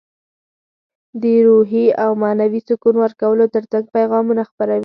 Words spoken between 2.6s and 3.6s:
سکون ورکولو